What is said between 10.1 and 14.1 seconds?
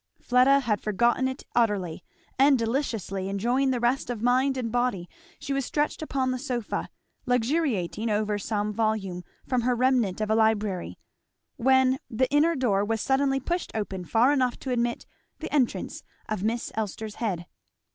of a library; when the inner door was suddenly pushed open